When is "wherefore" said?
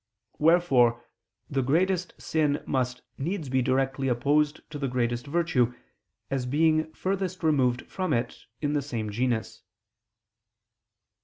0.39-1.05